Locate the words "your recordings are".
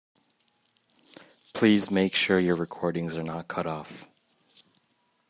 2.39-3.21